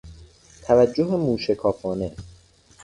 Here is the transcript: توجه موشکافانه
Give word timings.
توجه 0.67 1.03
موشکافانه 1.05 2.11